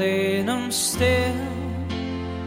then 0.00 0.48
I'm 0.48 0.72
still 0.72 1.36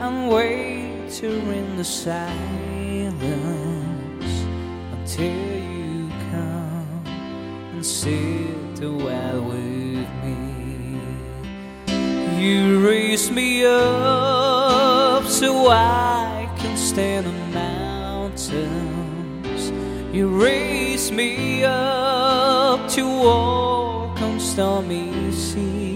and 0.00 0.28
waiting 0.28 1.46
in 1.52 1.76
the 1.76 1.84
silence 1.84 3.14
until 4.92 5.24
you 5.24 6.08
come 6.32 7.04
and 7.72 7.86
sit 7.86 8.82
a 8.82 8.90
while 8.90 9.42
with 9.42 10.08
me. 10.24 10.36
You 12.42 12.84
raise 12.84 13.30
me 13.30 13.64
up 13.64 15.24
so 15.24 15.68
I 15.68 16.50
can 16.58 16.76
stand 16.76 17.26
the 17.26 17.32
mountains. 17.54 18.52
You 20.12 20.28
raise 20.28 21.12
me 21.12 21.62
up 21.64 22.88
to 22.90 23.06
walk 23.06 24.20
on 24.20 24.40
stormy 24.40 25.30
seas. 25.30 25.95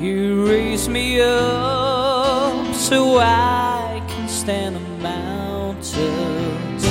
You 0.00 0.46
raise 0.48 0.88
me 0.88 1.20
up 1.20 2.72
so 2.72 3.18
I 3.18 4.00
can 4.06 4.28
stand 4.28 4.76
on 4.76 5.02
mountains. 5.02 6.84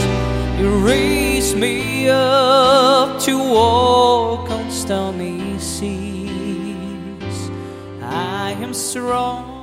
You 0.60 0.86
raise 0.86 1.56
me 1.56 2.10
up 2.10 3.22
to 3.22 3.38
walk 3.38 4.52
on 4.52 4.70
stormy 4.70 5.58
seas. 5.58 7.50
I 8.02 8.52
am 8.60 8.74
strong 8.74 9.57